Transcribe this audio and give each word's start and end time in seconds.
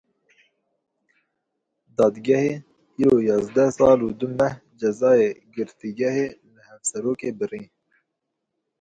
Dadgehê 1.97 2.51
îro 3.01 3.17
yazdeh 3.29 3.69
sal 3.77 3.99
û 4.07 4.09
du 4.19 4.27
meh 4.37 4.55
cezayê 4.79 5.29
girtîgehê 5.53 6.27
li 6.53 6.61
Hevserokê 6.67 7.31
birî. 7.39 7.63